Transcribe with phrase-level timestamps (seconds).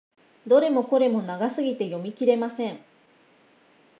[0.47, 2.83] どれもこれも長すぎて読み切れません。